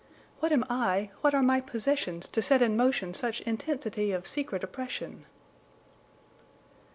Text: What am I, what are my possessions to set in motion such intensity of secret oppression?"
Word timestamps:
What 0.39 0.51
am 0.51 0.65
I, 0.67 1.11
what 1.21 1.35
are 1.35 1.43
my 1.43 1.61
possessions 1.61 2.27
to 2.29 2.41
set 2.41 2.63
in 2.63 2.75
motion 2.75 3.13
such 3.13 3.41
intensity 3.41 4.11
of 4.13 4.25
secret 4.25 4.63
oppression?" 4.63 5.27